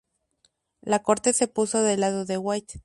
[0.81, 2.79] La corte se puso del lado de White..